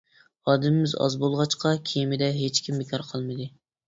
[0.51, 3.47] ئادىمىمىز ئاز بولغاچقا كېمىدە ھېچكىم بىكار قالمىدى.